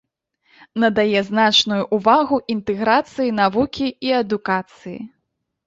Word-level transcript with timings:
Надае 0.83 1.19
значную 1.27 1.83
ўвагу 1.99 2.41
інтэграцыі 2.55 3.37
навукі 3.43 3.87
і 4.09 4.19
адукацыі. 4.25 4.99